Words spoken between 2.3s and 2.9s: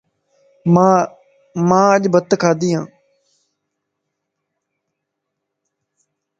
کادينيَ